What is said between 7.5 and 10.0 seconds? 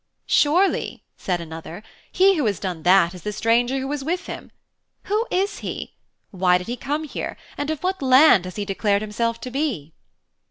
and of what land has he declared himself to be?'